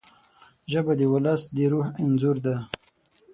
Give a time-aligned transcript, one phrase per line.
[0.71, 2.55] ژبه د ولس د روح انځور ده